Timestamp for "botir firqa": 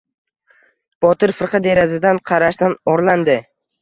1.05-1.61